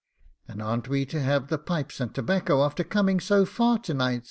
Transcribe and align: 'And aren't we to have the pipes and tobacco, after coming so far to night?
'And 0.47 0.63
aren't 0.63 0.89
we 0.89 1.05
to 1.05 1.21
have 1.21 1.49
the 1.49 1.59
pipes 1.59 1.99
and 1.99 2.11
tobacco, 2.11 2.65
after 2.65 2.83
coming 2.83 3.19
so 3.19 3.45
far 3.45 3.77
to 3.77 3.93
night? 3.93 4.19